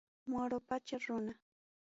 Moro 0.29 0.59
pacha 0.67 0.97
runa. 1.05 1.33